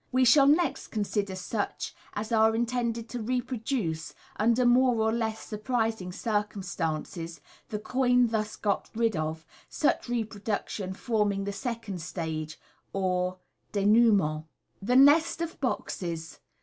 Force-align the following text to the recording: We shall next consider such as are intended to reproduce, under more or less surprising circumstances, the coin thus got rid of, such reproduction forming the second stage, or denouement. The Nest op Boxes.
We 0.11 0.25
shall 0.25 0.47
next 0.47 0.87
consider 0.87 1.35
such 1.35 1.93
as 2.13 2.31
are 2.31 2.55
intended 2.55 3.07
to 3.09 3.21
reproduce, 3.21 4.15
under 4.35 4.65
more 4.65 4.95
or 4.95 5.11
less 5.11 5.41
surprising 5.45 6.11
circumstances, 6.11 7.39
the 7.69 7.77
coin 7.77 8.25
thus 8.29 8.55
got 8.55 8.89
rid 8.95 9.15
of, 9.15 9.45
such 9.69 10.09
reproduction 10.09 10.95
forming 10.95 11.43
the 11.43 11.53
second 11.53 12.01
stage, 12.01 12.59
or 12.93 13.37
denouement. 13.73 14.45
The 14.81 14.95
Nest 14.95 15.39
op 15.39 15.59
Boxes. 15.59 16.39